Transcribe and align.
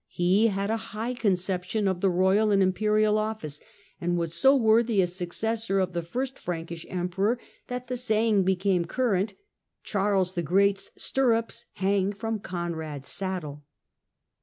He 0.09 0.47
had 0.47 0.71
a 0.71 0.77
high 0.95 1.13
conception 1.13 1.87
of 1.87 2.01
the 2.01 2.09
royal 2.09 2.49
and 2.49 2.63
imperial 2.63 3.19
office, 3.19 3.61
and 4.01 4.17
was 4.17 4.33
so 4.33 4.55
worthy 4.55 4.99
a 4.99 5.05
successor 5.05 5.77
of 5.79 5.91
the 5.93 6.01
first 6.01 6.39
Frankish 6.39 6.87
Emperor 6.89 7.37
that 7.67 7.85
the 7.85 7.95
saying 7.95 8.41
became 8.41 8.83
current:" 8.85 9.35
Charles 9.83 10.33
the 10.33 10.41
Great's 10.41 10.89
stirrups 10.97 11.65
hang 11.73 12.13
from 12.13 12.39
Conrad's 12.39 13.09
saddle." 13.09 13.63